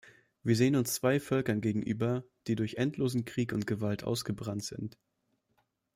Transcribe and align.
Wir 0.41 0.55
sehen 0.55 0.75
uns 0.75 0.95
zwei 0.95 1.19
Völkern 1.19 1.61
gegenüber, 1.61 2.23
die 2.47 2.55
durch 2.55 2.77
endlosen 2.77 3.23
Krieg 3.23 3.53
und 3.53 3.67
Gewalt 3.67 4.03
ausgebrannt 4.03 4.63
sind. 4.63 4.97